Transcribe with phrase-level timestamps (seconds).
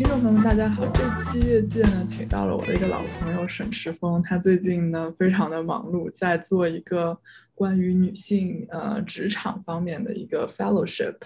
[0.00, 0.82] 听众朋友们，大家好！
[0.94, 7.20] 这期业界呢，请到了我的一个老朋友沈池峰，他最近呢非常的忙碌，在做一个
[7.54, 11.16] 关于女性呃职场方面的一个 fellowship。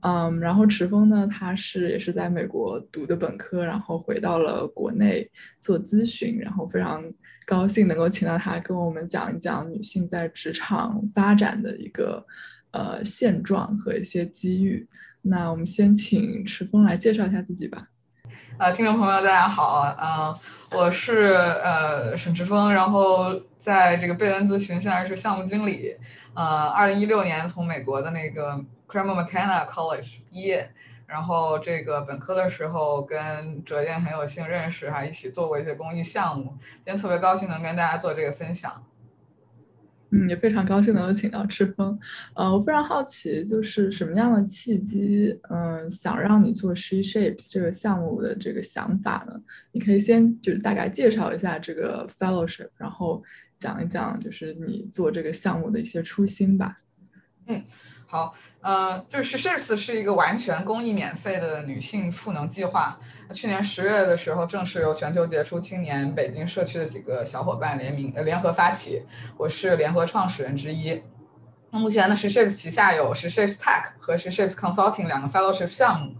[0.00, 5.26] 嗯，然后池峰呢，他是也是在美国读的本科，然后回到了国内
[5.62, 7.02] 做咨询，然后非常
[7.46, 12.22] 高兴能够请到他跟我们讲一讲女性在职场发展的一个
[12.72, 14.86] 呃现状和一些机遇。
[15.22, 17.88] 那我们先请池峰来介绍一下自己吧。
[18.60, 20.38] 呃，听众朋友，大家好，嗯，
[20.78, 25.96] 我是呃沈志峰，然后在这个贝恩咨询现在是项目经理，
[26.34, 30.72] 呃，二零一六年从美国的那个 Cramer McKenna College 毕业，
[31.06, 38.84] 然后这个本科的时候跟哲燕很有幸认识，还一起做过一些公益项目，今天特别高兴能跟大家做这个分享。
[40.12, 41.98] 嗯，也非常高兴能够请到赤峰。
[42.34, 49.40] 呃，我非常好奇，就是什么样的契机，嗯，想让你做 She Shapes 这个项目的这个想法呢？
[49.72, 53.22] 你可以先就是大概介绍一下这个 fellowship，然后
[53.58, 56.78] 讲一讲就是你做这个项目的一些初心吧。
[57.46, 57.62] 嗯，
[58.10, 62.98] 好，呃，就是 Ships 是一个完全公益免费的女性赋能计划。
[63.32, 69.04] 去年十月的时候，正式由全球杰出青年北京社区的几个小伙伴联名呃联合发起，
[69.36, 71.04] 我是联合创始人之一。
[71.70, 76.16] 那目前呢，SheShapes 旗下有 SheShapes Tech 和 SheShapes Consulting 两个 Fellowship 项目，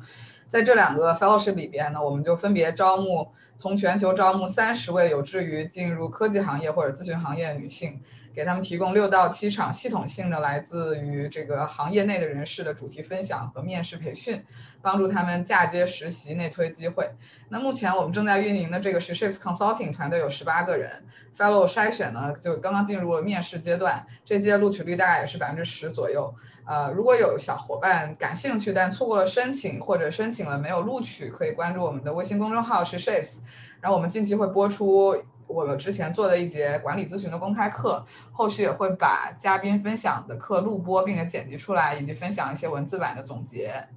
[0.47, 8.01] 在这两个 Fellowship 里边呢，我们就分别招募从全球招募三十位有志于进入科技行业或者咨询行业的女性。
[8.35, 14.45] 给他们提供六到七场系统性的来自于这个行业内的人士的主题分享和面试培训，
[14.83, 17.11] 帮助他们嫁接实习内推机会。
[17.49, 21.05] 那目前我们正在运营的这个是 Shapes Consulting 团队有十八个人
[21.37, 26.35] ，Fellow 筛选呢就刚刚进入了面试阶段，这届录取率大概也是百分之十左右。
[26.67, 33.39] 呃，如果有小伙伴感兴趣但错过了申请或者申请了没有录取，可以关注我们的微信公众号是 Shapes，
[33.81, 35.25] 然后我们近期会播出。
[35.53, 43.89] 我们之前做的一节管理咨询的公开课，后续也会把嘉宾分享的课录播，并且剪辑出来，以及分享一些文字版的总结。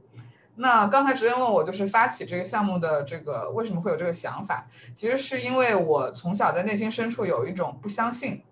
[0.56, 4.68] 那刚才直接问我，就是发起这个项目的这个为什么会有这个想法？
[4.96, 8.44] 其实是因为我从小在内心深处有一种不相信，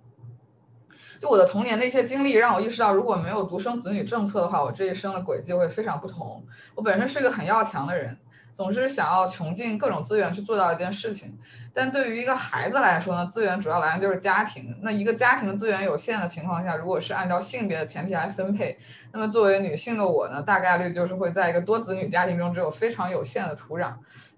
[1.20, 6.46] 就我的童年的一些经历让我意识到，如果没有独生子女政策的话，我这一生的轨迹会非常不同。
[6.76, 8.18] 我本身是个很要强的人。
[8.52, 11.38] 总是想要穷尽各种资源去做到一件事情，
[11.74, 14.78] 但对于一个孩子来说呢，资源主要来源就是家庭。
[14.82, 18.78] 那一个家庭的资源有限的情况下，如果是按照性别的前提来分配，
[19.12, 23.94] 那么作为女性的我呢，大概率就是会在一个多子女家庭中只有非常有限的土壤。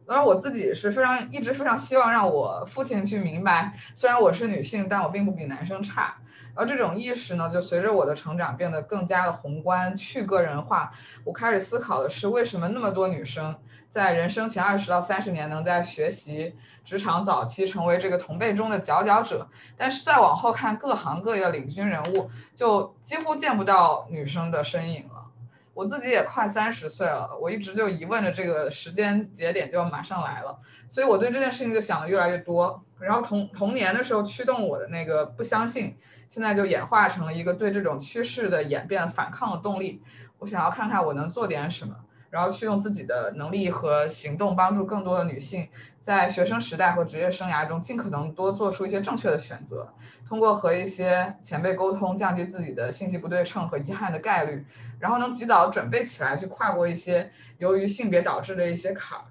[0.06, 6.18] 而我自己是非常一直非常希望让我父亲去明白，虽然我是女性，但我并不比男生差。
[6.56, 10.94] 而这种意识呢，就随着我的成长变得更加的宏观、去个人化。
[11.24, 13.56] 我开始思考的是，为什么那么多女生
[13.90, 16.56] 在人生前二十到三十年能在学习、
[16.86, 19.48] 职场早期成为这个同辈中的佼佼者，
[19.78, 25.26] 但是再往后看各行各业领军人物，就几乎见不到女生的身影了。
[25.74, 32.84] 我自己也快三十岁了，我一直就疑问着这个时间节点就要马上来了，所以我对这件事情就想的越来越多。
[33.00, 35.98] 然后童童年的时候驱动我的那个不相信。
[36.34, 40.02] 现在就演化成了一个对这种趋势的演变反抗的动力。
[40.40, 41.94] 我想要看看我能做点什么，
[42.32, 45.70] 然后去用自己的能力和行动帮助更多的女性，
[46.02, 49.94] 在学生时代和职业生涯中尽可能多做出一些正确的选择。
[50.28, 54.66] 通过和一些前辈沟通，降低自己的信息不对称和遗憾的概率，
[54.98, 57.30] 然后能及早准备起来去跨过一些
[57.60, 59.26] 由于性别导致的一些坎儿。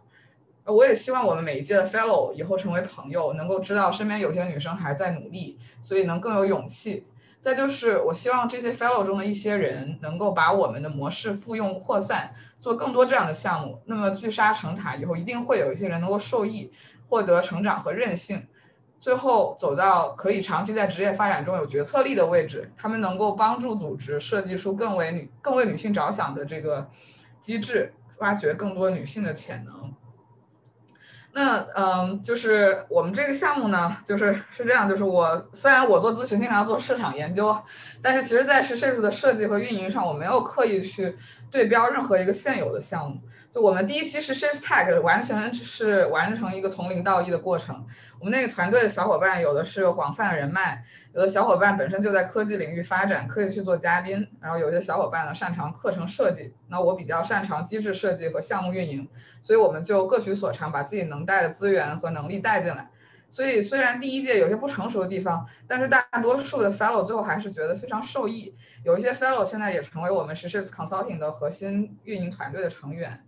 [0.64, 7.04] 我也希望我们每一届的 Fellow 以后成为朋友，能够知道身边有些女生还在努力，所以能更有勇气。
[7.40, 13.82] 再就是，我希望这些 Fellow 中的一些人能够把我们的模式复用扩散，做更多这样的项目。
[13.86, 16.70] 那么聚沙成塔，以后一定会有一些人能够受益，
[17.08, 18.46] 获得成长和韧性，
[19.00, 22.70] 最后走到可以长期在职业发展中有决策力的位置。
[22.76, 26.88] 他们能够帮助组织设计出更为女、更为女性着想的这个
[27.40, 29.92] 机制，挖掘更多女性的潜能。
[31.34, 37.56] 那嗯，就是我们这个项目呢，就是是这样，就是我虽然我做咨询，经常做市场研究，
[38.02, 41.16] 但是其实在 Shapes 的设计和运营上，我没有刻意去
[41.50, 43.22] 对标任何一个现有的项目。
[43.54, 47.86] 就我们第一期是 Shapes Tech，完全是完成一个从零到一的过程。
[48.18, 54.26] 我们那个团队的小伙伴，有的是有广泛的人脉，有的小伙伴本身就在科技领域发展，可以去做嘉宾。
[54.40, 59.06] 然后有些小伙伴呢擅长课程设计，那我比较擅长机制设计和项目运营，
[59.42, 62.88] 所以我们就各取所长，把自己能带的资源和能力带进来。
[63.30, 68.56] 所以虽然第一届有些不成熟的地方，但是大多数的 Fellow 最后还是觉得非常受益。
[68.82, 73.22] 有一些 Fellow 现在也成为我们 Shapes Consulting 的核心运营团队的成员。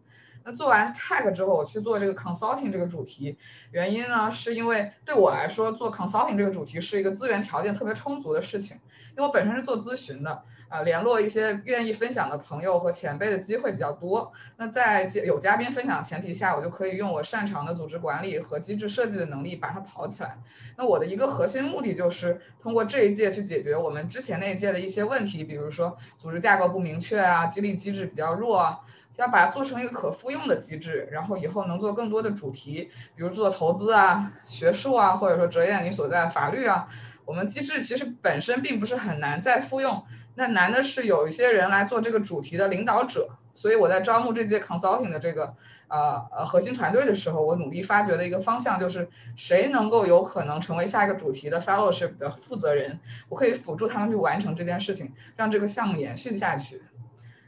[0.45, 3.39] 那做完 tech 之后，我去做这个 consulting 这个主题，
[3.71, 8.77] 原因呢，是因为对我来说，做 consulting 这个主题是一个资源条件特别充足的事情，
[9.11, 10.43] 因为我本身是做咨询的。
[10.71, 14.33] 啊，联络一些愿意分享的朋友和前辈的机会比较多。
[14.57, 20.39] 那在有嘉宾分享的前提下，我就可以用我擅长的组织管理和机制设计的能力把它跑起来。
[20.77, 28.81] 那我的一个核心目的就是通过这一届去解决我们之前那一届的一些问题，比如说组织架构不明确啊，激励机制比较弱啊，
[29.23, 36.89] 要把它做成一个可复用的机制，然后以后能做更多的主题，比如做投资啊、学术啊，或者说哲彦你所在法律啊，
[37.25, 40.05] 我们机制其实本身并不是很难再复用。
[40.37, 45.55] 那难的是有一些人来做这个主题的领导者，所以我在招募这届 consulting 的这个
[45.87, 56.83] 呃呃核心团队的时候，我努力发掘的一个方向就是谁能够有可能成为下一个主题的 fellowship 的负责人，我可以辅助他们去完成这件事情，让这个项目延续下去。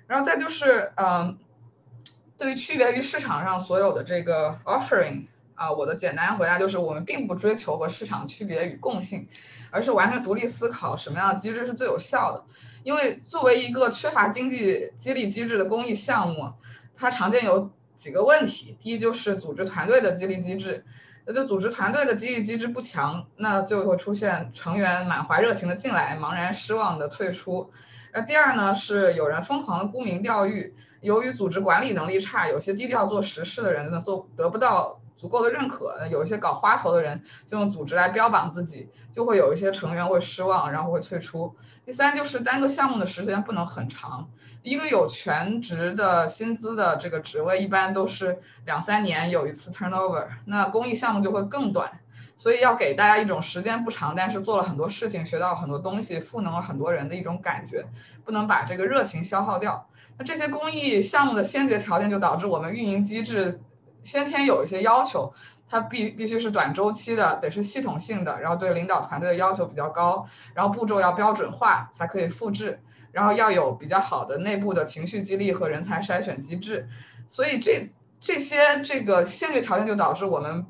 [0.07, 1.37] 然后再就是嗯，
[2.39, 9.27] 对于区别于市场上所有的这个 offering 啊，我的简单回答就是我们并不追求和市场区别与共性，
[9.71, 12.45] 而是完全独立思考什么样的机制是最有效的。
[12.83, 16.53] 因为作为一个缺乏经济激励机制的公益项目，
[16.95, 18.77] 它常见有几个问题。
[18.81, 20.85] 第一就是组织团队的激励机制，
[21.25, 27.73] 那就组织团队的激励机制不强，那就会出现成员满怀热情的进来，茫然失望的退出。
[28.13, 30.75] 那第二呢是有人疯狂的沽名钓誉，
[31.07, 41.55] 由于组织管理能力差，有些低调做实事的人呢做得不到足够的认可，有一些搞花头的人就用组织来标榜自己，就会有一些成员会失望，然后会退出。
[41.85, 44.29] 第三就是单个项目的时间不能很长，
[44.63, 52.01] 一个有全职的薪资的这个职位一般都是两三年有一次 turnover，那公益项目就会更短，
[52.35, 57.87] 所以要给大家一种时间不长，但是做了很多事情，学到很多东西，赋能了很多人的一种感觉，
[58.25, 59.89] 不能把这个热情消耗掉。
[60.19, 63.61] 那这些公益项目的先决条件就导致我们运营机制
[64.03, 65.35] 先天有一些要求。
[65.69, 72.79] 它必必须是短周期的，得是系统性的，然后对领导团队的要求比较高，然后步骤要标准化才可以复制，
[73.11, 76.89] 然后要有比较好的内部的情绪激励和人才筛选机制，
[77.27, 77.91] 所以这
[78.21, 80.67] 这些这个先决条件就导致我们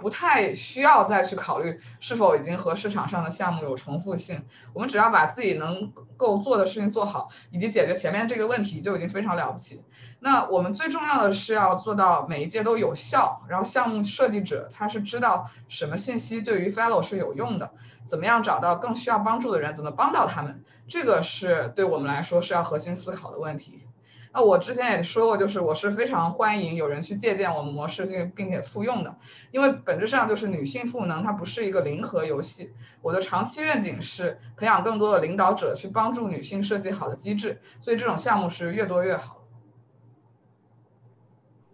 [0.00, 9.82] 不太需要再去考虑是否已经和市场上的项目有重复性，我们只要把自己能够做的事情做好，以及解决前面这个问题就已经非常了不起。
[10.18, 17.70] 那我们最重要的是要做到每一届都有效，然后项目设计者他是知道什么信息对于 fellow 是有用的，
[18.06, 23.86] 怎么样找到更需要帮助的人，怎么帮到他们，这个是对我们来说是要核心思考的问题。
[24.32, 29.16] 那我之前也说过，就是我是非常欢迎有人去借鉴我们模式并并且复用的，
[29.50, 32.70] 因为本质上就是女性赋能，它不是一个零和游戏。
[33.02, 39.44] 我的长期愿景是培养更多的领导者去帮助女性设计好的机制，所以这种项目是越多越好。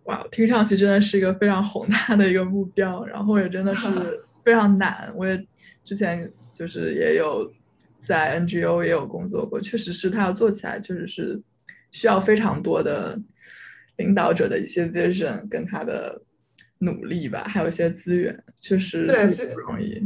[0.05, 5.13] 哇，听上去真的是一个非常宏大的一个目标，然后也真的是 非常难。
[5.17, 5.47] 我也
[5.85, 7.53] 之前就是也有
[7.99, 11.43] 在 NGO 也有工作过，确实是他要做起来，确实是
[11.97, 13.19] 需要非常多的
[13.97, 16.21] 领导者的一些 vision 跟他的
[16.79, 20.03] 努力吧，还有一些资源，确实对不容易。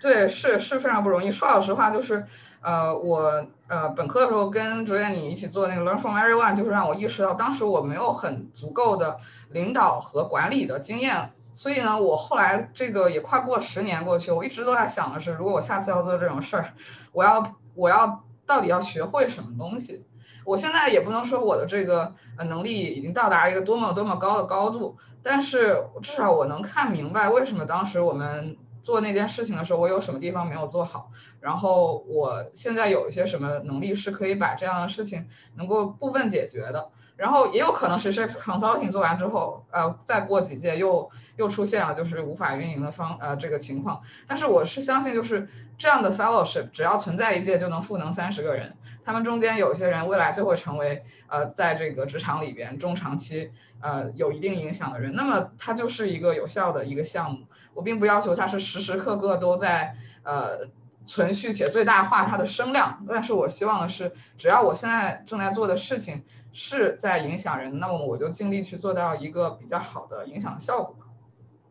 [0.00, 1.30] 对，是是非常不容易。
[1.32, 2.24] 说老实话，就是。
[2.66, 9.18] 呃，我呃本科的时候跟卓燕你一起做那个 Learn from Everyone，就是让我意识到当时我没有很足够的
[9.50, 16.72] 领导和管理的经验，所以呢，我后来这个也快过十年过去，我一直都在想的是，如果我下次要做这种事儿，
[17.12, 20.02] 我要我要到底要学会什么东西？
[20.44, 28.56] 我现在也不能说我的这个呃能力已经到达一个多么多么高的高度，但是至少我能看明白为什么当时我们。
[28.84, 31.10] 做那件事情的时候，我有什么地方没有做好？
[31.40, 36.90] 然后我现在有一些什么能力是可以把这样的事情能够部分解决的？
[37.16, 44.02] 然后也有可能是 s h a s consulting 做完之后，呃，再过几届又又出现了就是无法运营的方呃这个情况。
[44.28, 45.48] 但是我是相信，就是
[45.78, 57.46] 这样的 fellowship 只要存在一届就能赋能三十个人，他们中间有些人未来就会成为呃在这个职场里边中长期呃有一定影响的人，那么它就是一个有效的一个项目。
[57.74, 60.68] 我并不要求它是时时刻刻都在呃
[61.04, 70.96] 存续且最大化它的声量，但是我希望的是，只要我现在正在做的事情是在影响人，那么我就尽力去做到一个比较好的影响效果。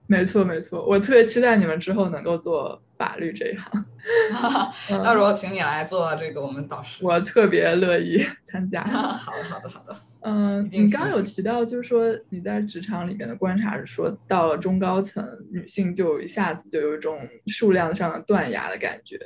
[0.06, 3.86] 没错，没错，我特别期待你们之后能够做法律这一行。
[5.04, 8.84] 到时候请你来做这个我们导师，我特别乐意 参加。
[8.84, 9.96] 好的，好的，好的。
[10.26, 19.18] 嗯，你刚刚有提到，就是说你在职场里面的观察是说，到了中高层，女性就一下子就有一种数量上的断崖的感觉。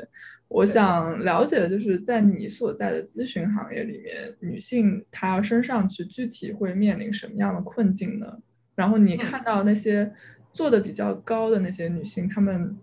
[0.48, 8.26] 我想了解的就是在你所在的咨询行业里面，女性她要升上去，具体会面临什么样的困境呢？
[8.74, 10.12] 然后你看到那些
[10.58, 12.76] 做的比较高的那些女性，她们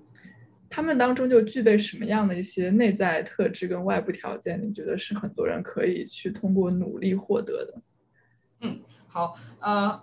[0.71, 4.63] 她们当中就具备什么样的一些内在特质跟外部条件？
[4.63, 7.75] 你觉得是很多人可以去通过努力获得的？
[8.61, 10.01] 嗯，好，呃，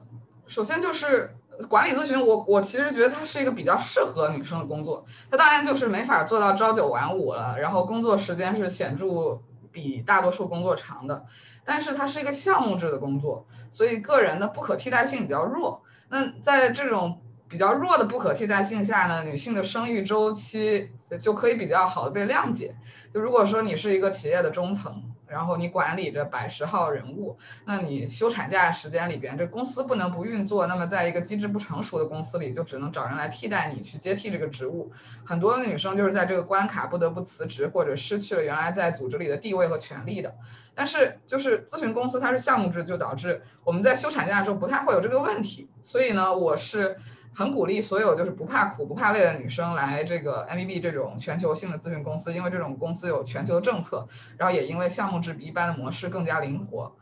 [0.47, 1.31] 首先就是
[1.69, 5.05] 管理咨询，我我其实觉得它是一个比较适合女生的工作。
[5.29, 9.39] 它当然就是没法做到朝九晚五了，然后工作时间是显著
[9.71, 11.25] 比大多数工作长的，
[11.63, 15.83] 但是它是一个项目制的工作，所以个人的不可替代性比较弱。
[16.09, 17.21] 那在这种
[17.51, 20.89] 比较弱的不可替代性下呢，女性的生育周期
[21.19, 22.75] 就可以比较好的被谅解。
[23.13, 25.03] 就如果说你是一个企业的中层。
[25.31, 30.67] 然后你管理着百十号人物，那你休产假时间里边，这公司不能不运作。
[30.67, 34.91] 那么在一个机制不成熟的公司里，就只能找人来替代你去接替这个职务。
[35.23, 40.35] 很多女生就是在这个关卡不得不辞职，或者失去了原来在组织里的地位和权利的。
[40.75, 45.69] 但是就是咨询公司它是项目制，就导致我们在休产假的时候不太会有这个问题。
[45.81, 46.97] 所以呢，我是。
[47.33, 54.07] 很鼓励所有就是不怕苦不怕累的女生来这个 M B B 这种全球性的咨询公司，因为这种公司有全球的政策，
[54.37, 56.95] 然后也因为项目制比一般的模式更加灵活。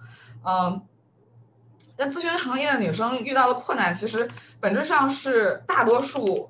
[0.46, 0.82] 嗯，
[1.98, 6.49] 那咨询行业的女生遇到的困难，其实本质上是大多数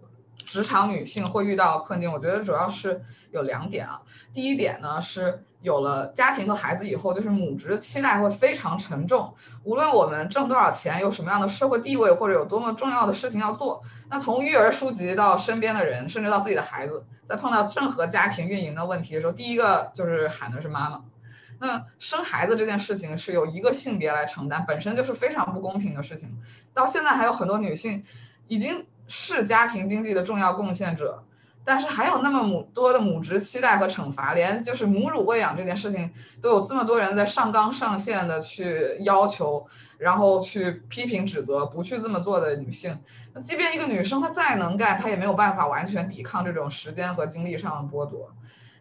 [0.49, 2.11] 职场女性会遇到困境。
[2.11, 4.01] 我觉得主要是有两点啊，
[4.33, 5.45] 第一点呢是。
[5.61, 9.35] 有了家庭和孩子以后，就是母职期待会非常沉重。
[9.65, 21.03] 无论我们挣多少钱，有什么样的社会地位，或者有多么重要的事情要做，那从育儿书籍到身边的人，甚至到自己的孩子，在碰到任何家庭运营的问题的时候，第一个就是喊的是妈妈。
[21.59, 26.37] 那生孩子这件事情是由一个性别来承担，本身就是非常不公平的事情。
[26.73, 28.05] 到现在还有很多女性
[28.47, 31.25] 已经是家庭经济的重要贡献者。
[31.65, 36.11] 但是还有那么母多的母职期待和惩罚，连就是母乳喂养这件事情
[36.41, 39.67] 都有这么多人在上纲上线的去要求，
[39.99, 42.97] 然后去批评指责不去这么做的女性。
[43.33, 48.33] 那即便一个女生她再能干，她也没有办法完全抵抗这种时间和精力上的剥夺。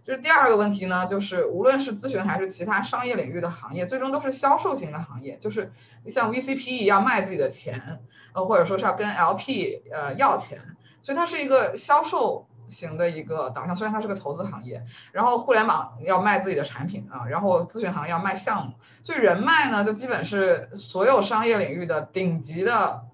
[0.08, 5.70] 就是第二个问题呢，就是无论是咨询还是其他商业领域的行业，最终都是销售型的行业，就是
[6.08, 8.00] 像 VCP 要卖自己的钱，
[8.32, 10.62] 呃或者说是要跟 LP 呃要钱，
[11.02, 12.46] 所以它是一个销售。
[12.70, 23.06] 型的一个导向，虽然它是个投资行业，然后互联网要卖自己的产品啊，然后咨询行业要卖项目，所以人脉呢，就基本是所有商业领域的顶级的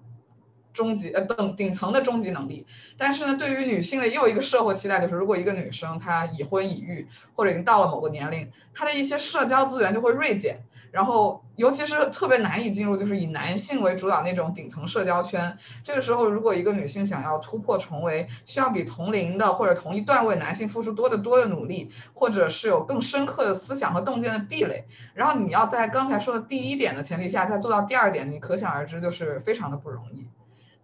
[0.75, 2.67] 终极呃等顶层的终极能力。
[2.99, 10.59] 但是呢，对于女性的又一个社会期待就是，如果一个女生她已婚已育或者已经到了某个年龄，她的一些社交资源就会锐减。
[10.91, 15.57] 然后，尤其是特别难以进入，就是以男性为主导那种顶层社交圈。
[15.83, 24.85] 这个时候，如果一个女性想要突破重围，需要比同龄的或者同一段位男性付出多得多的努力，或者是有更深刻的思想和洞见的壁垒。
[25.13, 30.25] 然后你要在刚才说的第一点的前提下再做到第二点，你可想而知就是非常的不容易。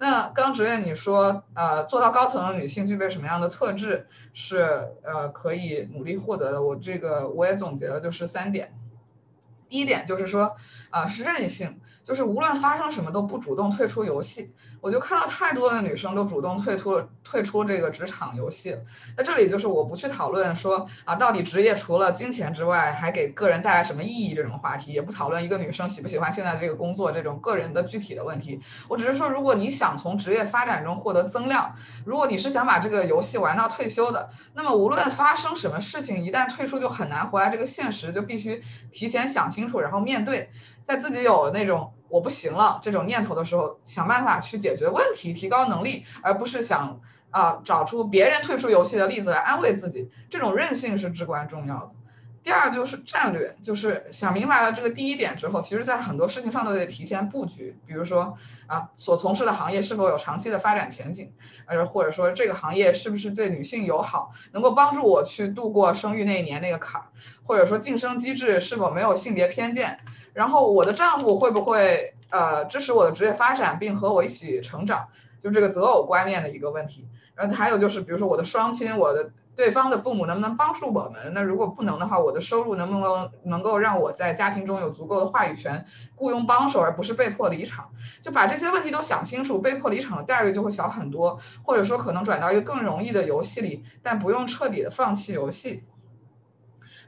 [0.02, 6.64] 那刚主任你说，呃，做到高层的女性具备什么样的特质是呃可以努力获得的？
[6.64, 8.74] 我这个我也总结了，就是三点。
[9.72, 10.58] 第一点就是说，
[10.90, 14.54] 啊，是韧性，就是无论发生什么都不主动退出游戏。
[14.82, 18.76] 我就看到太多的女生都主动退出退出这个职场游戏。
[19.16, 28.60] 那这里就是我不去讨论说啊，到底职业除了金钱之外，还给个人带来什么意义这种话题，也不讨论一个女生喜不喜欢现在这个工作这种个人的具体的问题。
[28.90, 40.50] 我只是说，如果你想从职业发展中获得增量，如果你是想把这个游戏玩到退休的，那么无论发生什么事情，一旦退出就很难回来，这个现实就必须提前想清清楚，然后面对，
[40.84, 41.94] 在自己有那种。
[42.12, 47.00] 我不行了，这种念头的时候，想办法去解决问题，提高能力，而不是想
[47.30, 50.12] 啊找出别人退出游戏的例子来安慰自己。
[50.30, 51.92] 这种韧性是至关重要的。
[52.44, 57.78] 第二就是战略，就是想明白了这个第一点之后，其实在很多事情上都得提前布局。
[57.86, 61.34] 比如说啊，所从事的行业是否有长期的发展前景，
[61.68, 67.08] 呃，或者说这个行业是不是对女性友好，能够帮助我去度过生育那一年那个坎儿，
[67.44, 70.00] 或者说晋升机制是否没有性别偏见。
[70.34, 75.10] 然后我的丈夫会不会呃支持我的职业发展，并和我一起成长？
[75.42, 77.08] 就这个择偶观念的一个问题。
[77.36, 81.34] 然后还有就是，比如说我的双亲，我的对方的父母能不能帮助我们？
[81.34, 87.92] 那如果不能的话，我的收入能不能能够让我在家庭中有足够的话语权，雇佣帮手而不是被迫离场？
[88.22, 95.84] 就把这些问题都想清楚，被迫离场的概率就会小很多，或者说可能转到一个更容易的游戏里，但不用彻底的放弃游戏。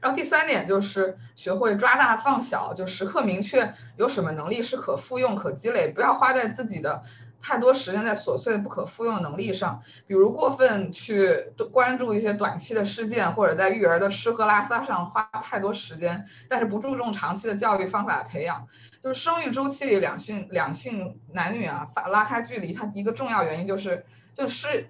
[0.02, 7.04] 然后第三点就是学会抓大放小，就时刻明确有什么能力是可复用、可积累，不要花在自己的
[7.44, 18.68] 太多时间在琐碎的不可复用能力上，比如过分去关注一些短期的事件，或者在育儿的吃喝拉撒上花太多时间，但是不注重长期的教育方法的培养。
[19.02, 24.88] 就是生育周期里两性两性男女啊，拉开距离，它一个重要原因就是就是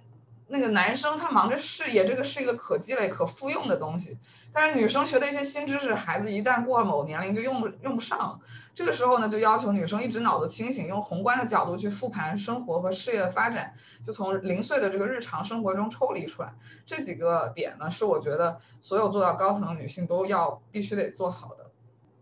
[0.48, 4.19] 那个男生他忙着事业，这个是一个可积累可复用的东西，
[4.53, 8.39] 但是女生学的一些新知识，孩子一旦过了某年龄就用不用不上。
[8.75, 13.72] 这个时候呢，就要求女生一直脑子清醒，用宏观的角度去复盘生活和事业的发展，
[14.06, 16.51] 就从零碎的这个日常生活中抽离出来。
[16.86, 21.63] 这几个点呢，是我觉得所有做到高层的女性都要必须得做好的。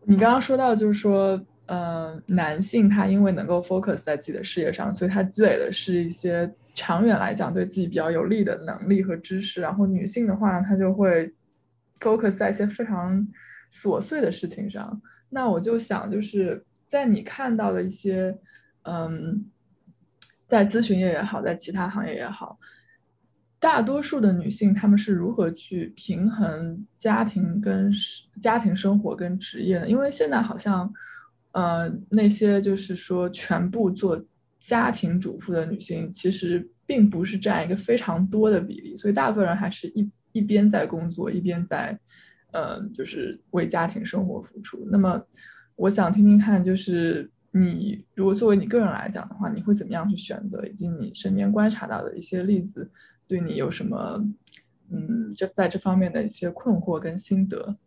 [0.04, 9.62] 你刚刚说到，就是说，呃，男性他因为能够 focus 在自己的事业上，所以他积累的是一些长远来讲对自己比较有利的能力和知识。
[9.62, 11.34] 然后女性的话，她就会
[12.00, 13.26] focus 在一些非常
[13.72, 15.02] 琐碎的事情上。
[15.34, 18.38] 那我就想，就是在你看到的一些，
[18.84, 19.46] 嗯，
[20.50, 22.60] 在咨询业也好，在其他行业也好，
[23.58, 27.90] 大多数的女性她们是如何去平衡家庭跟
[28.42, 29.88] 家庭生活跟职业的？
[29.88, 30.92] 因为现在好像，
[31.54, 34.22] 呃，那些就是说全部做
[34.60, 41.98] 家庭主妇的女性，其实并不是占一个非常多的比例，所以大部分人还是一一边在工作，一边在。
[42.52, 44.86] 嗯，就是为家庭生活付出。
[44.92, 45.22] 那么，
[45.76, 50.66] 我想听听看，就是你如果作为你个人来讲的话，你会怎么样去选择？
[50.66, 52.92] 以及你身边观察到的一些例子，
[53.28, 54.22] 对你有什么
[54.90, 57.78] 嗯，这在这方面的一些困惑跟心得？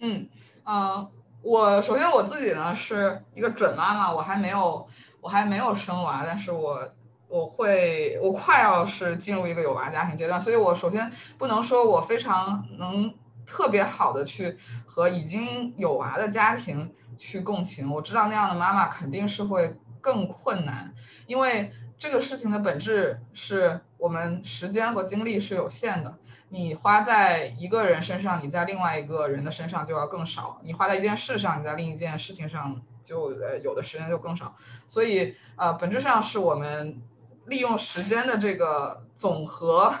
[0.00, 0.28] 嗯
[0.66, 1.08] 嗯，
[1.40, 4.86] 我首先我自己呢是一个准妈妈，我还没有
[5.22, 6.92] 我还没有生娃，但是我
[7.28, 13.14] 我会我快要是进入一个有娃家庭阶段，所以我首先不能说我非常能。
[13.48, 20.94] 特别好的去和已经有娃的家庭去共情，我知道那样的妈妈肯定是会更困难，
[21.26, 26.18] 因为这个事情的本质是我们时间和精力是有限的，
[26.50, 34.56] 你花在一个人身上，你在另外一个人的身上就要更少；你花在一件事上，你在另一件事情上就呃有的时间就更少。
[34.86, 37.00] 所以呃，本质上是我们
[37.46, 39.94] 利用时间的这个总和。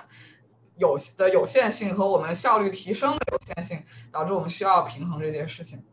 [0.78, 5.84] 有的有限性和我们效率提升的有限性，导致我们需要平衡这件事情。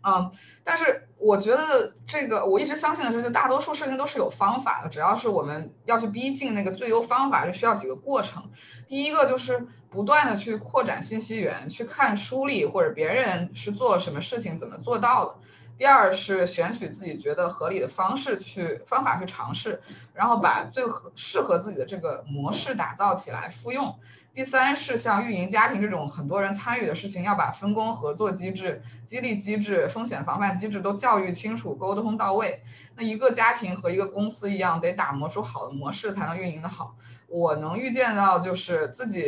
[0.00, 0.30] 嗯，
[0.62, 8.50] 但是我觉得这个我一直相信的是，就大多数事情都是有方法的，只要是我们要去逼近那个最优方法，就需要几个过程。
[8.86, 15.34] 第一个就是不断的去扩展信息源，去看书里或者别人是做了什么事情，怎么做到的。
[15.78, 19.80] 第二是选取自己觉得合理的方式去方法去尝试，
[20.12, 23.96] 然后把最合适合自己的这个模式打造起来复用。
[24.34, 32.62] 第三是像运营家庭这种很多人参与的事情，要把分工合作机制、激励机制、风险防范机制都教育清楚、沟通到位。
[32.96, 36.96] 那一个家庭和一个公司一样，得打磨出好的模式才能运营的好。
[37.28, 39.24] 我能预见到就是自己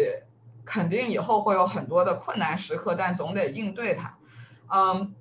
[0.65, 4.17] 肯定以后会有很多的困难时刻，但总得应对它。
[4.69, 5.15] 嗯。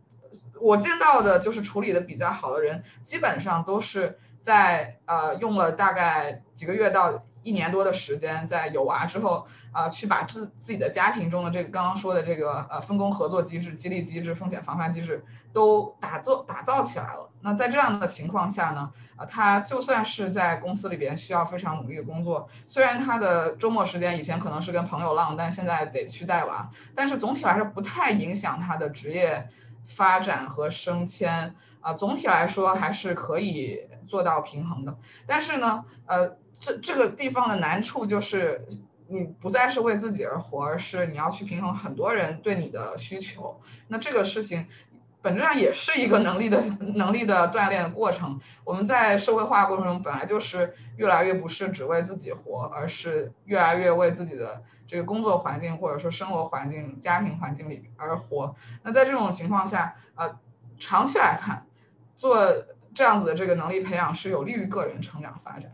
[0.61, 17.29] 我见到的就是处理的比较好的人，基本上都是在呃用了大概几个月到一年多的时间，在有娃之后啊，去把自自己的家庭中的这个刚刚说的这个呃分工合作机制、激励机制、风险防范机制都打造打造起来了。
[17.41, 29.49] 那在这样的情况下呢，啊，他就算是在公司里边需要非常努力的工作，虽然他的周末时间以前可能是跟朋友浪，但现在得去带娃，但是总体来说不太影响他的职业。
[29.89, 34.97] 发展和升迁啊，总体来说还是可以做到平衡的。
[35.27, 38.67] 但是呢，呃，这这个地方的难处就是，
[39.07, 43.59] 你不再是为自己而活，而是你要去平衡很多人对你的需求。
[43.87, 44.67] 那这个事情
[45.21, 46.61] 本质上也是一个能力的
[46.95, 48.39] 能力的锻炼过程。
[48.63, 54.63] 我们在社会化过程中，本来就是越来越不是只为自己活，而是越来越为自己的。
[54.89, 60.39] 这个工作环境或者说生活环境、家庭环境里而活，那在这种情况下，呃，
[60.79, 61.67] 长期来看，
[62.15, 65.73] 做这样子的这个能力培养是有利于个人成长发展。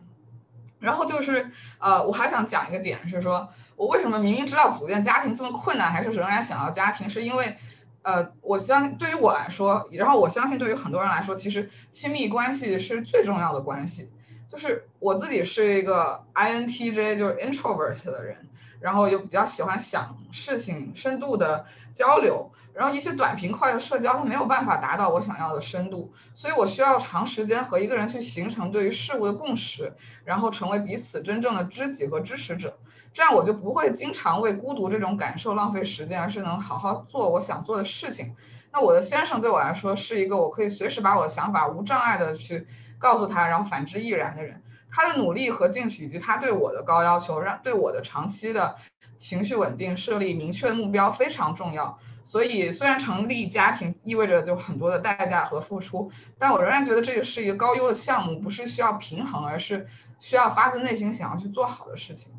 [0.80, 1.50] 然后就是，
[1.80, 3.48] 呃，我还想讲一个点是说，
[3.78, 7.58] 我为什么明明知道组建家庭这么困难，还是仍然想要家庭，是因为，
[8.02, 14.12] 呃，我相对于我来说，然后我相信对于很多人来说，其实亲密关系是最重要的关系。
[14.48, 18.50] 就是我自己是一个 INTJ，就是 introvert 的人。
[18.80, 32.78] 然后又比较喜欢想事情、深度的交流，然后一些短平快的社交，它没有办法达到我想要的深度，所以我需要长时间和一个人去形成对于事物的共识，然后成为彼此真正的知己和支持者，
[33.14, 38.36] 这样我就不会经常为孤独这种感受浪费时间，而是能好好做我想做的事情。
[38.72, 42.68] 那我的先生对我来说是一个我可以随时把我的想法无障碍的去
[43.00, 44.62] 告诉他，然后反之亦然的人。
[44.96, 48.78] 他的努力和进取，以及他对我的高要求，让对我的长期的
[49.18, 52.00] 情绪稳定设立明确的目标非常重要。
[52.24, 59.86] 所以，虽然成立家庭意味着就很多的代价和付出，但我仍然觉得这个是一个高优的项目，不是需要平衡，而是
[60.22, 62.32] 需要发自内心想要去做好的事情。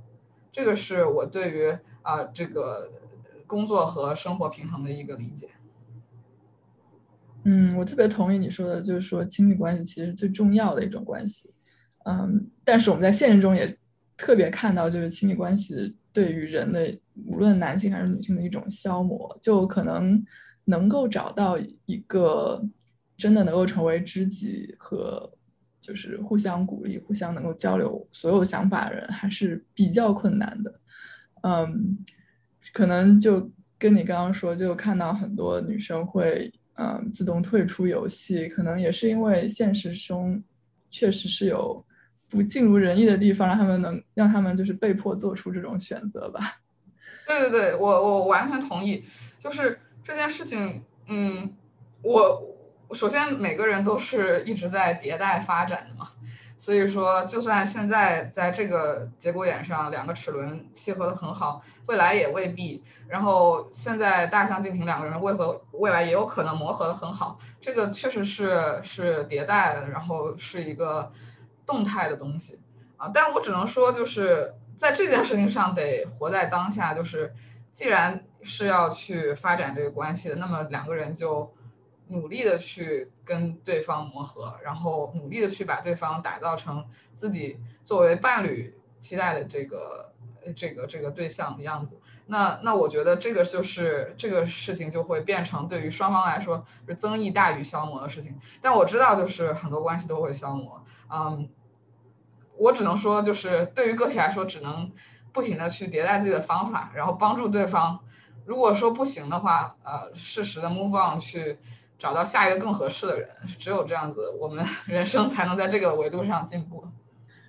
[0.51, 2.91] 这个是我对于啊这个
[3.47, 5.51] 工作和生活平衡的一个理解。
[7.45, 11.51] 嗯，我特别同意你说的，就是说亲密关系其实最重要的一种关系。
[12.09, 13.77] 嗯，但是我们在现实中也
[14.17, 15.97] 特别看到，就是亲密关系。
[16.13, 20.25] 对于人的无论男性还是女性的一种消磨，就可能
[20.65, 22.65] 能够找到一个
[23.17, 25.31] 真的能够成为知己和
[25.81, 30.81] 就是互相鼓励、互相能够交流所有想法的人，还是比较困难的。
[31.43, 31.99] 嗯，
[32.73, 40.43] 可能就跟你刚刚说，就看到很多女生会嗯自动退出游戏，可能也是因为现实中
[40.89, 41.85] 确实是有。
[42.29, 46.41] 不尽如人意的地方，让他们能让他们就是被迫做出这种选择吧。
[47.27, 49.05] 对对对，我我完全同意。
[49.39, 51.55] 就是这件事情，嗯，
[52.03, 52.57] 我
[52.93, 56.11] 首先每个人都是一直在迭代发展的嘛，
[56.57, 62.83] 所以说就算现在在这个节骨眼上两个齿轮契合的很好，未来也未必。
[63.07, 67.39] 然后现在大相径庭两个人为何未来也有可能磨合的很好？
[67.61, 71.13] 这个确实是是迭代的，然后是一个。
[71.67, 72.61] 动态的东西
[72.97, 76.95] 啊，但我只能说，就是在这件事情上得活在当下。
[76.95, 77.35] 就是
[77.73, 81.53] 既然是要去发展这个关系的，那么两个人就
[82.09, 90.15] 努力的去跟对方磨合，然后努力的去把对方打造成自己作为伴侣期待的这个
[90.53, 91.99] 这个这个对象的样子。
[92.27, 98.41] 那那我觉得这个就是这个事情就会变成对于双方来说是增益大于消磨的事情。
[98.61, 100.85] 但我知道，就是很多关系都会消磨。
[101.09, 101.49] 嗯，
[102.57, 104.93] 我只能说，就是对于个体来说，只能
[105.33, 108.01] 不停的去迭代自己的方法，然后帮助对方。
[108.45, 111.59] 如果说不行的话，呃，适时的 move on 去
[111.99, 113.29] 找到下一个更合适的人。
[113.59, 116.87] 只有这样子，我们 人生才能在这个维度上进步。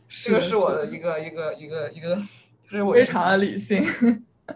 [0.07, 2.17] 这个是我的一个一个一个一个，
[2.69, 3.85] 就是非常的理性。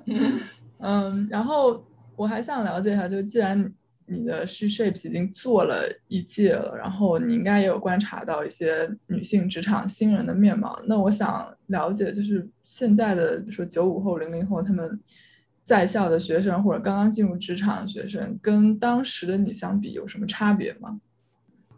[0.80, 3.74] 嗯，然后我还想了解一下，就既然。
[4.08, 10.78] 你的 She Shapes 已经做了一届了，然后你应该也有观察到一些女性职场新人的面貌。
[10.86, 15.00] 那我想了解，就是现在的，比如说九五后、零零后，他们
[15.64, 21.00] 在校的学生或者刚刚进入职场的学生，跟当时的你相比有什么差别吗？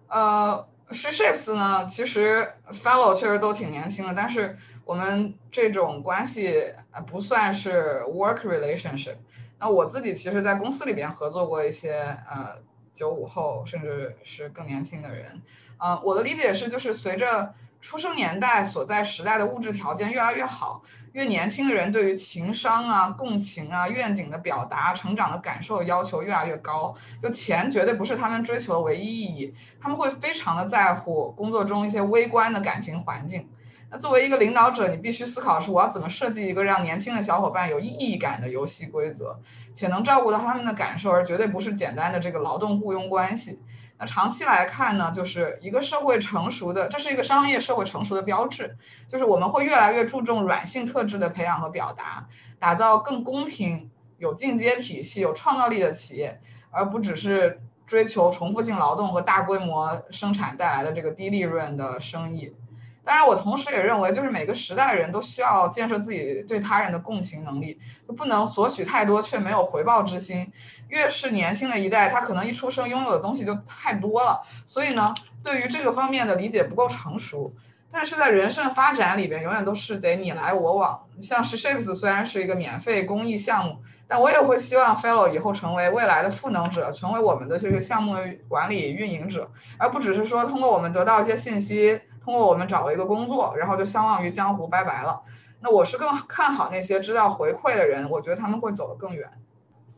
[0.08, 6.74] 呃，She Shapes 呢，其实 Fellow 确实都挺年轻的，但是我们这种关系
[7.08, 9.16] 不算是 work relationship。
[9.60, 12.58] 那我自己其实，在公司里边合作过一些呃
[12.94, 15.42] 九五后，甚至是更年轻的人，
[15.78, 33.48] 嗯，我的理解是，就是随着出生年代所在时代的物质条件越来越好，越年轻的人对于情商啊、共情啊、愿景的表达、成长的感受要求越来越高，就钱绝对不是他们追求的唯一意义，他们会非常的在乎工作中一些微观的感情环境。
[33.94, 39.38] 那作为一个领导者，你必须思考的是，我要怎么设计一个让年轻的小伙伴有意义感的游戏规则，
[39.76, 43.62] 且能照顾到他们的感受，而绝对不是简单的这个劳动雇佣关系。
[44.00, 48.78] 那长期来看呢，就是一个社会成熟的，这是一个商业社会成熟的标志，
[49.08, 52.28] 就是我们会越来越注重软性特质的培养和表达，
[52.58, 62.56] 打造更公平、有进阶体系、有创造力的企业，而不只是追求重复性劳动和大规模生产带来的这个低利润的生意。
[63.06, 70.54] 当然，我同时也认为，就是每个时代的人都需要建设自己对他人的共情能力，就不能索取太多却没有回报之心。
[70.88, 75.14] 越是年轻的一代，他可能一出生拥有的东西就太多了，所以呢，
[75.44, 77.52] 对于这个方面的理解不够成熟。
[77.92, 81.06] 但是在人生发展里边，永远都是得你来我往。
[81.20, 88.16] 像是 Shapes 虽然是一个免费公益项目，但我也会希望 Fellow 以后成为未来的赋能者，成为我们的这个项目
[88.48, 92.02] 管理运营者，而不只是说通过我们得到一些信息。
[92.24, 95.22] 通过我们找了一个工作，然后就相忘于江湖，拜拜了。
[95.60, 99.30] 那我是更看好那些知道回馈的人，我觉得他们会走得更远。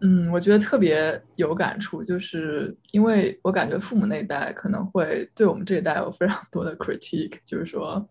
[0.01, 8.07] 嗯，我觉得特别有感触，就是因为我感觉父母那一代可能会对我们这一代有非常多的 critique，就是说，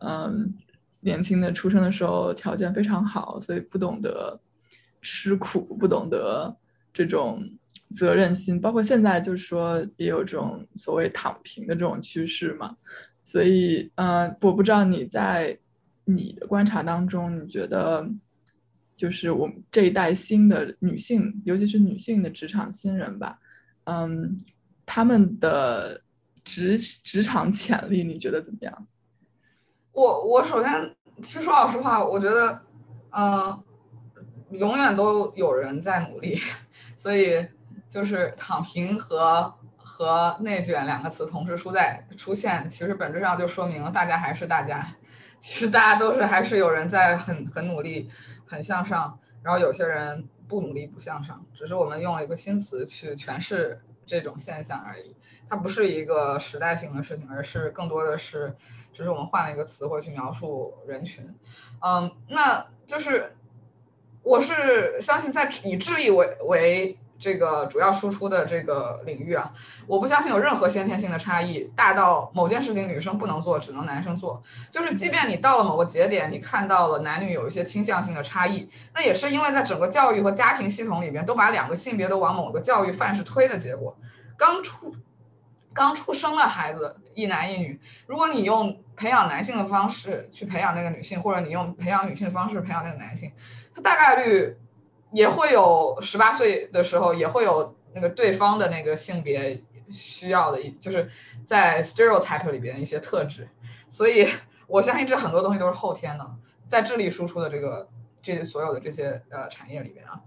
[0.00, 0.52] 嗯，
[1.00, 4.40] 年轻的出生的时候条件非常好，所以不懂得
[5.02, 6.56] 吃苦，不懂得
[6.92, 7.44] 这种
[7.96, 12.74] 责任心，包括现在就是说也有这种所谓躺平的这种趋势嘛。
[13.30, 15.58] 所以，嗯，我不知道你在
[16.06, 18.08] 你的观察当中，你觉得
[18.96, 23.38] 就是我们这一代新的女性，尤其是女性的职场新人吧，
[23.84, 24.34] 嗯，
[24.86, 26.00] 他们的
[26.42, 28.86] 职职场潜力，你觉得怎么样？
[29.92, 32.62] 我我首先，其实说老实话，我觉得，
[33.10, 33.62] 嗯，
[34.52, 36.38] 永远都有人在努力，
[36.96, 37.46] 所以
[37.90, 39.54] 就是躺平和
[39.98, 44.86] 和内卷两个词同时出在出现，其实本质上就说明了大家还是大家，
[45.40, 48.08] 其实大家都是还是有人在很很努力，
[48.46, 55.16] 很向上，然后有些人不努力不向上，只是我们用了一个新词去诠释这种现象而已。
[55.48, 58.56] 它不是一个时代性的事情，而是更多的是，
[58.92, 61.36] 只是我们换了一个词汇去描述人群。
[61.80, 63.36] 嗯，那就是
[64.22, 69.52] 我是相信在以智力为为这个主要输出的这个领域啊，
[69.86, 74.42] 我不相信有任何先天性的差异，大到某件事情女生不能做，只能男生做。
[74.70, 83.96] 就是即便你到了某个节点，你看到了男女有一些倾向性的差异，那也是因为在整个教育和家庭系统里边，都把两个性别都往某个教育范式推的结果。
[84.36, 84.96] 刚出。
[85.74, 93.30] 刚出生的孩子一男一女，如果你用培养男性的方式去培养那个女性，或者你用培养女性的方式培养那个男性，
[93.72, 94.56] 他大概率
[95.12, 101.10] 也会有十八岁的时候也会有那个对方的那个性别需要的，一就是
[101.44, 103.48] 在 stereotype 里边一些特质。
[103.88, 104.28] 所以
[104.66, 106.30] 我相信这很多东西都是后天的，
[106.66, 107.88] 在智力输出的这个
[108.22, 110.20] 这所有的这些呃产业里边啊。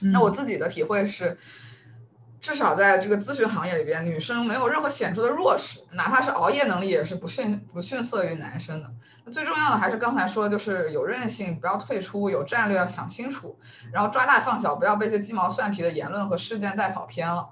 [0.00, 1.38] 那我自己的体会是。
[2.46, 8.92] 至少在这个咨询行业里边，女生没有任何显著的弱势，哪怕是熬夜能力也是不逊不逊色于男生的。
[9.24, 13.58] 那最重要的还是刚才说，就是有韧性，不要退出，有战略要想清楚，
[13.92, 17.48] 然后抓大放小，不要被一些鸡毛蒜皮的言论和事件带跑偏了。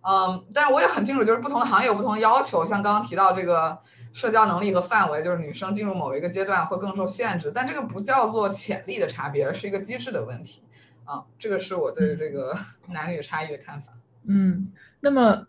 [0.00, 3.78] 嗯，但是我也很清楚，就是不同的行业有不同的要求，像刚刚提到这个
[4.12, 10.64] 社交能力和范围，就是女生进入某一个阶段会更受限制，但这个不叫做潜力的差别，而是一个机制的问题。
[11.04, 12.58] 啊，这个是我对这个
[12.90, 13.92] 男女差异的看法。
[14.24, 14.68] 嗯，
[15.00, 15.46] 那么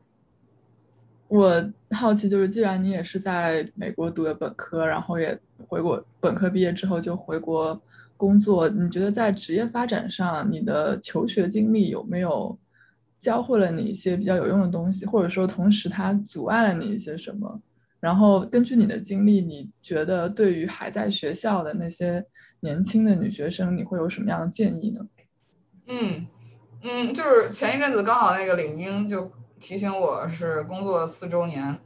[1.27, 7.81] 我好奇，就是既然你也是在美国读的本科，然后也回国，本科毕业之后就回国
[8.17, 12.57] 工作，你觉得在职业发展上，你的求学经历有没有
[13.19, 17.61] 教会了你一些比较有用的东西，或者说同时它阻碍了你一些什么？
[17.99, 22.25] 然后根据你的经历，你觉得对于还在学校的那些
[22.59, 25.07] 年轻的女学生，你会有什么样的建议呢？
[25.87, 26.27] 嗯。
[26.85, 31.79] 嗯，就是前一阵子刚好那个领英就提醒我是工作四周年，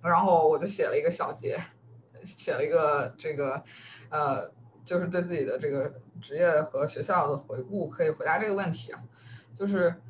[0.00, 1.58] 然后我就写了一个小结，
[2.24, 3.64] 写了一个这个，
[4.08, 4.50] 呃，
[4.86, 9.02] 就是对自己的这个职业和学校的回顾，可以回答这个问题啊。
[9.54, 10.00] 就是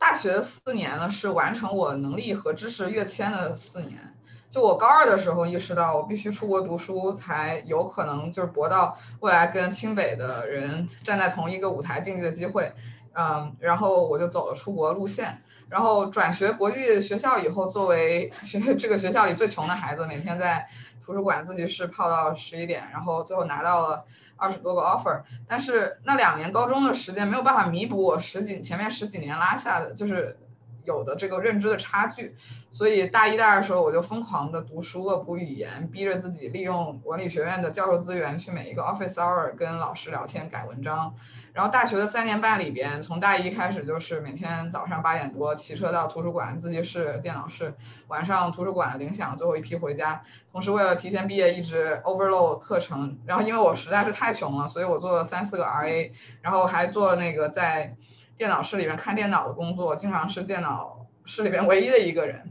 [0.00, 4.16] 大学四年呢是完成我能力和知识跃迁的四年，
[4.50, 12.72] 就我高二的时候意识到我必须出国读书才有可能就是博到未来跟清北的人站在同一个舞台竞技的机会。
[13.14, 20.68] 嗯，然后我就走了出国路线，然后转学国际学校以后，作为学这个学校里最穷的孩子，每天在
[21.04, 24.04] 图书馆自习室泡到十一点，然后最后拿到了
[24.36, 30.38] 二十多个 offer，但是那两年高中的时间没有办法弥补我十几前面十几年拉下的，就是
[30.84, 32.34] 有的这个认知的差距，
[32.70, 41.14] 所以大一、大二的时候我就疯狂的读书、恶补语言，逼着自己利用文理学院的教授资源去每一个 office hour 跟老师聊天改文章。
[41.52, 47.74] 然后大学的三年半里边，从大一开始就是每天早上八点多骑车到图书馆自习室、电脑室，
[48.08, 50.24] 晚上图书馆铃响最后一批回家。
[50.50, 53.18] 同时为了提前毕业，一直 overload 课程。
[53.26, 56.10] 然后因为我实在是太穷了，所以我做了三四个 RA，
[56.40, 57.96] 然后还做了那个在
[58.36, 62.50] 电脑室里面看电脑的工作，经常是电脑室里边唯一的一个人。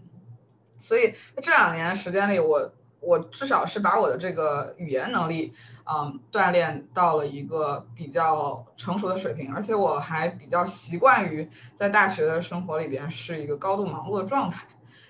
[0.79, 5.53] 所以这两年时间里，我我至少是把我的这个语言能力。
[5.83, 14.67] 嗯，锻炼到了一个比较成熟的水平，而且我还比较习惯于在大学的生活里边是一个高度忙碌的状态。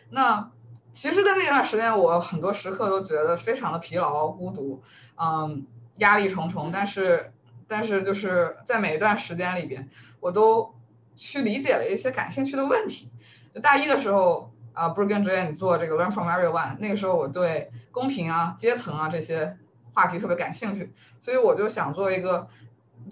[0.10, 0.50] 那
[0.92, 4.82] 其实，在那段时间，我很多时刻都觉得非常的疲劳、孤独，
[5.18, 6.72] 嗯，压力重重。
[6.72, 7.32] 但是，
[7.68, 10.74] 但是就是在每一段时间里边，我都
[11.16, 13.12] 去理解了一些感兴趣的问题。
[13.54, 19.58] 就大一的时候，啊，不是跟哲远你做这个 Learn from Everyone，那个时候我对公平啊、阶层啊这些。
[19.94, 22.48] 话题特别感兴趣，所以我就想做一个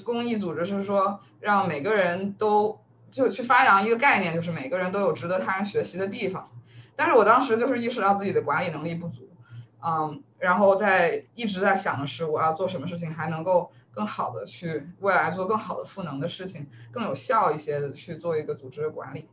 [0.05, 2.79] 公益组织，是说让每个人都
[3.11, 6.49] 就去发扬一个概念，就是每个人都有值得他人学习的地方。
[6.95, 9.29] 但是我当时就是意识到自己的管理能力不足，
[9.85, 19.27] 嗯，然后在一直在想的是我要做什么事情还能够更好的去未来做更好的赋能的事情，更有效一些的去做一个组织的管理。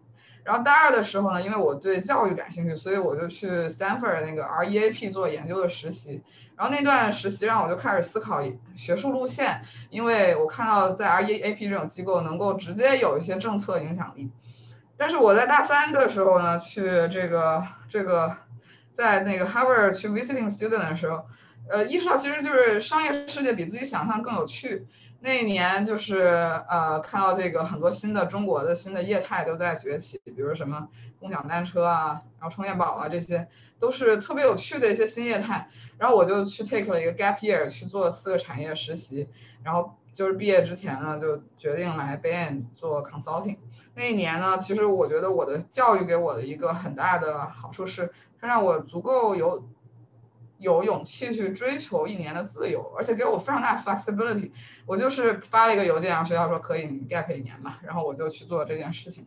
[0.46, 6.22] 然后大二的时候呢，因为我对教育感兴趣，所以我就去 Stanford 那个 REAP 做研究的实习。
[6.56, 8.40] 然后那段实习让我就开始思考
[8.76, 14.30] 学术路线，因为我看到在 REAP 这种机构能够直接有一些政策影响力。
[14.96, 18.36] 但是我在大三的时候呢，去这个这个，
[18.92, 21.26] 在那个 Harvard 去 visiting student 的时候，
[21.68, 24.86] 呃，意识到其实就是商业世界比自己想象更有趣。
[25.26, 26.20] 那一年就是
[26.68, 30.86] 呃，看到这个很多新的中国的新的业态都在崛起，比如什么
[31.18, 33.48] 共享单车啊，然后充电宝啊，这些
[33.80, 35.68] 都是特别有趣的一些新业态。
[35.98, 39.28] 然后我就去 take 了一个 gap year 去做四个产业实习，
[39.64, 43.56] 然后就是毕业之前呢，就决定来 b a n 做 consulting。
[43.96, 49.68] 那一年呢，其实我觉得我的教育给我的一个很大的好处是，它让我足够有
[50.58, 54.52] 有勇气去追求一年的自由，而且给我非常大的 flexibility。
[54.86, 59.26] 我就是发了一个邮件，让学校说可以你 gap 一年嘛，然后我就去做这件事情。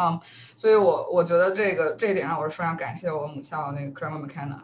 [0.00, 0.20] 嗯，
[0.56, 4.60] 所以我我觉得这个这一点上我是非常感谢我母校那个 c r a m e r McKenna。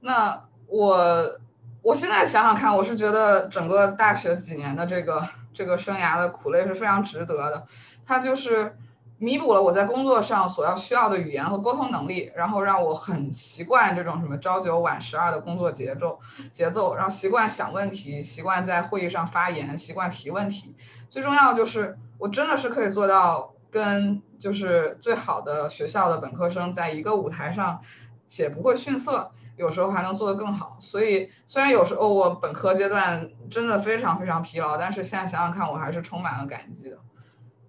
[0.00, 1.38] 那我
[1.80, 7.66] 我现在想想看，我是觉得整个大学几年的这个这个生涯的苦累是非常值得的。
[8.04, 8.76] 它就是
[9.18, 16.20] 弥补了我在工作上所要需要的语言和沟通能力，然后让我很习惯这种什么朝九晚十二的工作节奏
[16.52, 20.74] 节奏，然后习惯想问题，习惯在会议上发言，习惯提问题。
[21.10, 27.80] 最重要的就是我真的是可以做到跟就是最好的学校的本科生在一个舞台上，
[28.26, 29.30] 且不会逊色。
[29.56, 36.98] 有时候还能做得更好，所以虽然有时候我本科阶段真的非常非常疲劳，但是现在想想看，我还是充满了感激的。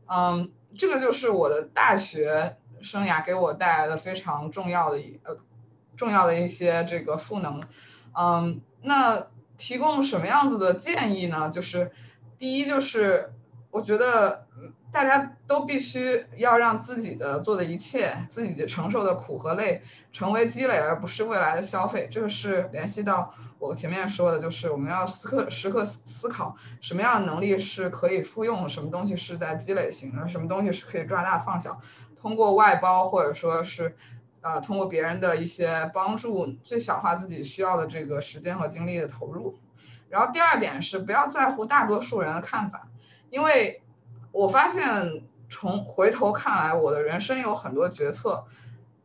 [0.07, 5.37] 嗯，这个就是我的大学生涯给我带来的非常重要的一呃
[5.95, 7.63] 重要的一些这个赋能。
[8.17, 11.49] 嗯，那提供什么样子的建议呢？
[11.49, 11.91] 就是
[12.37, 13.33] 第一，就是
[13.71, 14.45] 我觉得
[14.91, 19.81] 大家都必须要让自己的做的一切，自己承受的苦和累。
[20.13, 31.79] 成为积累，而不是未来的消费，这个是联系到我前面说的，就是我们要时刻时刻思考什么样的能力是可以复用，什么东西是在积累型的，什么东西是可以抓大放小，
[32.19, 33.95] 通过外包或者说是，
[34.41, 39.57] 呃，通过别人的一些帮助，最小化自己需要的这个时间和精力的投入。
[40.09, 42.89] 然后第二点是不要在乎大多数人的看法，
[43.29, 43.81] 因为
[44.31, 48.45] 我发现从回头看来，我的人生有很多决策。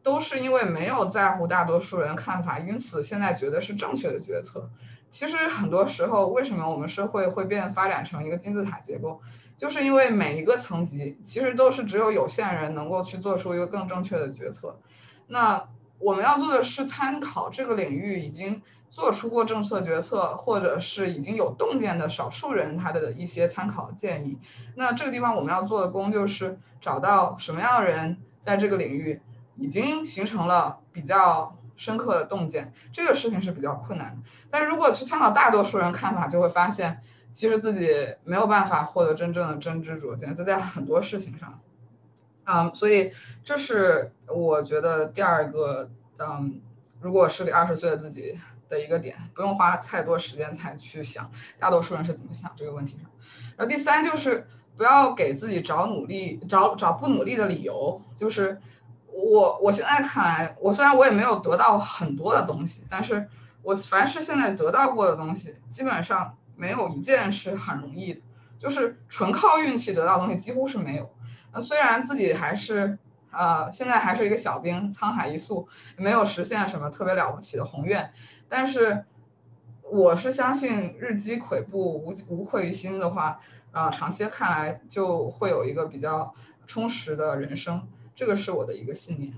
[0.03, 4.71] 都是因为没有在乎大多数人看法，因此现在觉得是正确的决策。
[5.11, 9.21] 其实很多时候，为什么我们社会会变发展成一个金字塔结构，
[9.59, 14.79] 就是因为每一个层级其实都是只有有限人能够去做出一个更正确的决策。
[15.27, 24.39] 那我们要做的是参考这个领域已经做出过政策决策，或者是已经有洞见的少数人他的一些参考建议。
[24.77, 29.21] 那这个地方我们要做的工就是找到什么样的人在这个领域。
[29.61, 34.23] 已经形成了比较深刻的洞见，这个事情是比较困难的。
[34.51, 41.61] 但如果去参考大多数人看法，就会发现其实自己没有办法获得真正的真知灼见，就在很多事情上。
[42.45, 43.13] 嗯，所以
[43.45, 46.61] 这是我觉得第二个，嗯，
[47.01, 48.39] 如果是给二十岁的自己
[48.71, 53.11] 的一个点，不用花太多时间才去想大多数人是怎么想这个问题上。
[53.59, 54.47] 然后第三就是
[54.77, 58.59] 不要给自己找努力找找不努力的理由，就是。
[59.13, 63.29] 我我现在看来，我虽然我也没有得到很多的东西，但是
[63.63, 68.21] 我凡是现在得到过的东西，基本上没有一件是很容易的，
[68.59, 71.11] 就是纯靠运气得到东西几乎是没有。
[71.53, 72.99] 那虽然自己还是
[73.33, 78.13] 呃现在还是一个小兵，沧海一粟，没有实现什么特别了不起的宏愿，
[78.49, 79.05] 但是
[79.83, 83.41] 我是相信日积跬步，无无愧于心的话，
[83.73, 86.35] 啊，长期看来就会有一个比较
[86.67, 87.89] 充实的人生。
[88.21, 89.33] 这个是我的一个信念。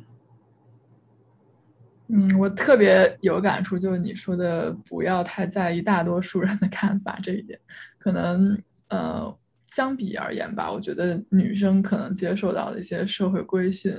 [2.09, 7.57] 嗯，我特别有感触，就是你说的不要太在意大多数人的看法这一点。
[7.97, 13.95] 可能呃，相比而言吧，我觉得女生可能接受到的一些社会规训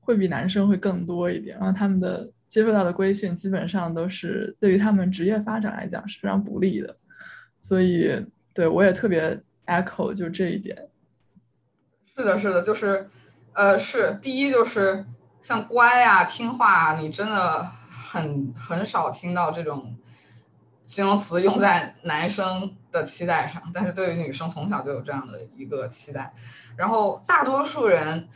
[0.00, 6.96] 会比男生会更多一点，然后他们的接受到的规训基本上都是对于他们职业发展来讲是非常不利的。
[7.60, 8.10] 所以，
[8.52, 10.76] 对我也特别 echo 就这一点。
[12.16, 13.08] 是的，是的，就是。
[13.56, 15.06] 呃，是第一就是
[15.40, 19.96] 像乖呀、听话，你真的很很少听到这种
[20.84, 26.34] 形容词用在男生的期待上，但是对于女生从小就有这样的一个期待。
[26.76, 28.28] 然后大多数人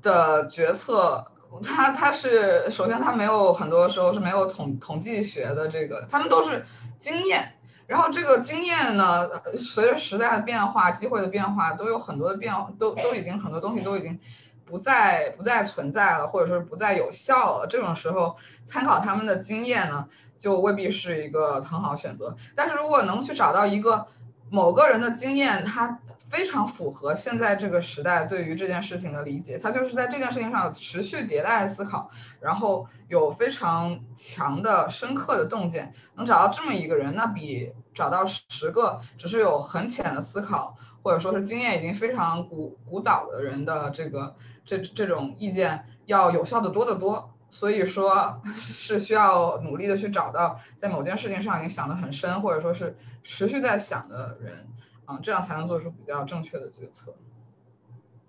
[0.00, 6.64] 的决策，他他是首先他没有很多时候是没有统统计学的这个，他们都是
[6.96, 7.59] 经验。
[7.90, 14.16] 然后这个经验呢，随着时代的变化、机会的变化，都有很多的变，都都已经很多东西都已经
[14.64, 17.66] 不再不再存在了，或者说不再有效了。
[17.66, 20.06] 这种时候，参考他们的经验呢，
[20.38, 22.36] 就未必是一个很好选择。
[22.54, 24.06] 但是如果能去找到一个
[24.50, 25.98] 某个人的经验，他
[26.30, 32.10] 非常符合现在这个时代对于这件事情的理解，他就是在这件事情上持续迭代思考，
[32.40, 47.34] 然后有非常强的深刻的洞见，能找到这么一个人，那比找到十个只是有很浅的思考，或者说是经验已经非常古古早的人的这个这这种意见要有效的多得多。
[47.52, 54.68] 所以说， 是需要努力的去找到在某件事情上已经想得很深，或者说是持续在想的人，
[55.10, 57.12] 啊，这样才能做出比较正确的决策。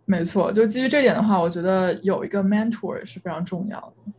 [0.05, 4.11] 没错，就基于这点的话，我觉得有一个 mentor 是非常重要的。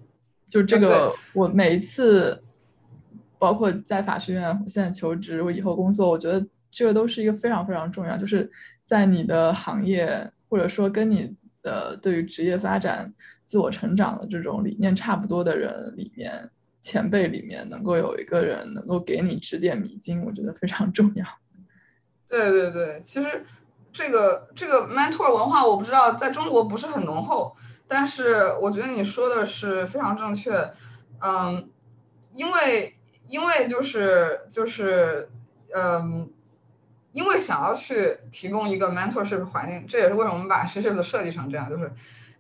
[0.49, 2.41] 就这个，我每一次，
[3.39, 8.51] 包括在法学院，我现在求职，我以后工作，我觉得这个都是一个非常非常重要，就是
[8.85, 13.13] 在你的行业，或者说跟你的对于职业发展。
[13.45, 16.49] 自我成长的这种理念差不多的人里面，
[16.81, 21.27] 前辈里面能够有一个人能够给你指点迷津，我觉得非常重要。
[22.33, 23.45] 对对对，其实
[23.93, 27.57] 这个这个 mentor 文化我不知道在中国不是很浓厚，
[27.87, 30.73] 但是我觉得你说的是非常正确。
[31.21, 31.69] 嗯，
[32.33, 32.97] 因为
[33.29, 35.31] 因为就是就是
[35.75, 36.31] 嗯，
[37.13, 41.93] 因为想要去提供一个 mentorship 环境，这也是为什么我们把 s h i p 设计成这样，就是。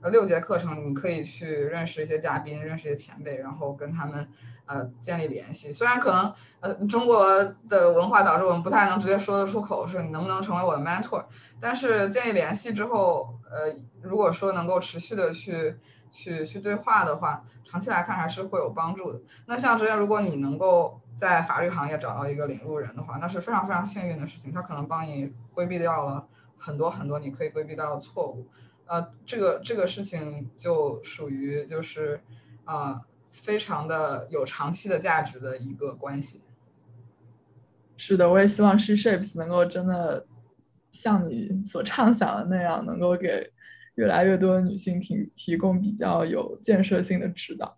[0.02, 4.28] 呃，六节课程你可以去认识一些嘉宾，认识一些前辈，然后跟他们
[4.66, 5.72] 呃建立联系。
[5.72, 11.24] 虽然可能呃中国的文化导致我们不太能直接说得出口，说你能不能成为我的 mentor，
[11.60, 15.76] 但是建立联系之后，呃，如果说能够持续的去
[16.10, 19.20] 去去对话的话，长期来看还是会有帮助的。
[19.46, 26.26] 那像之前如果你能够在法律行业找到一个领路人的话，那是非常非常幸运的事情，他可能帮你规避掉了
[26.58, 28.48] 很多很多你可以规避到的错误。
[28.92, 32.20] 呃，这个这个事情就属于就是，
[32.66, 36.42] 啊，非常的有长期的价值的一个关系。
[37.96, 40.26] 是的，我也希望 She Shapes 能够真的
[40.90, 43.50] 像你所畅想的那样，能够给
[43.94, 47.74] 越来越多的女性提提供比较有建设性的指导，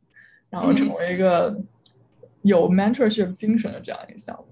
[0.50, 1.56] 然后成为一个
[2.42, 4.46] 有 mentorship 精神的这样一个项目。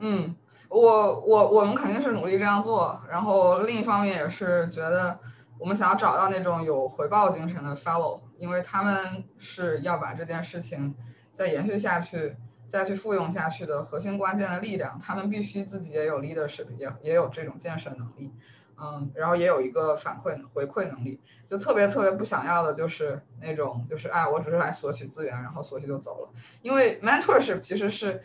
[0.00, 0.36] 嗯，
[0.68, 5.18] 我我我们肯定是努力这样做，然后另一方面也是觉得。
[5.58, 10.94] 我们想要找到那种有回报精神的 fellow，因为他们是要把这件事情
[11.32, 12.36] 再延续下去、
[12.66, 14.98] 再去复用下去的核心关键的力量。
[14.98, 18.32] 他们必须自己也有 leadership，也也有这种建设能力，
[18.76, 21.20] 嗯，然后也有一个反馈回馈能力。
[21.44, 26.30] 就特别特别不想要的就是那种，就是哎，我只是来索取资源，然后索取就走了。
[26.62, 28.22] 因为 mentorship 其实是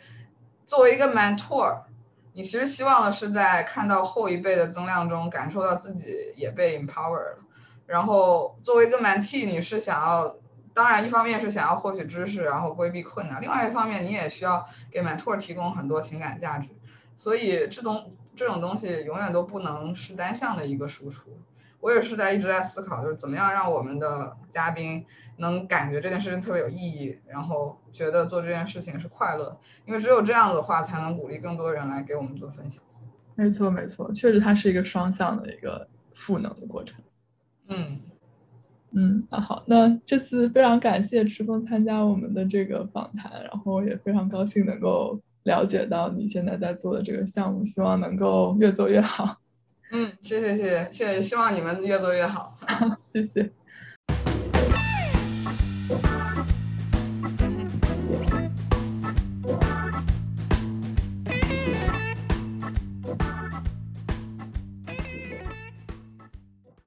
[0.64, 1.84] 作为一个 mentor。
[2.36, 7.38] 你其实希望的是在看到后一辈的增量中，感受到自己也被 empower 了。
[7.86, 10.34] 然后作为一个 mentee，你是想要，
[10.74, 16.68] 当然一方面是想要获取知识，然后规避困难；另外一方面，你也需要给 mentor 提供很多情感价值。
[17.14, 21.38] 所以这种这种东西永远都不能是单向的一个输出。
[21.84, 25.04] 我也是在一直在思考，就是怎么样让我们的嘉宾。
[25.36, 32.80] 能感觉这件事情特别有意义，然后觉得做这件事情是快乐，因为只有这样的话，才能鼓励更多人来给我们做分享。
[33.34, 36.96] 没错，没错，确实它是一个双向的一个赋能的过程。
[37.66, 38.00] 嗯
[38.92, 49.36] 嗯，那好，那这次非常感谢池峰参加我们的这个访谈，然后也非常高兴能够了解到你现在在做的这个项目，希望能够越做越好。
[49.96, 52.52] 嗯，谢谢谢谢谢谢，希望你们越做越好。
[53.14, 53.48] 谢谢。